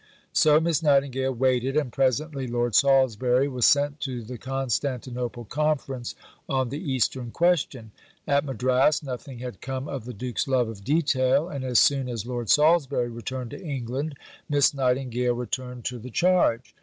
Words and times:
So 0.33 0.59
Miss 0.59 0.81
Nightingale 0.81 1.31
waited, 1.35 1.77
and 1.77 1.93
presently 1.93 2.47
Lord 2.47 2.73
Salisbury 2.73 3.47
was 3.47 3.67
sent 3.67 3.99
to 3.99 4.23
the 4.23 4.39
Constantinople 4.39 5.45
Conference 5.45 6.15
on 6.49 6.69
the 6.69 6.79
Eastern 6.81 7.29
Question. 7.29 7.91
At 8.27 8.43
Madras 8.43 9.03
nothing 9.03 9.37
had 9.37 9.61
come 9.61 9.87
of 9.87 10.05
the 10.05 10.13
Duke's 10.13 10.47
love 10.47 10.69
of 10.69 10.83
detail; 10.83 11.47
and 11.49 11.63
as 11.63 11.77
soon 11.77 12.09
as 12.09 12.25
Lord 12.25 12.49
Salisbury 12.49 13.09
returned 13.09 13.51
to 13.51 13.63
England, 13.63 14.17
Miss 14.49 14.73
Nightingale 14.73 15.35
returned 15.35 15.85
to 15.85 15.99
the 15.99 16.09
charge. 16.09 16.73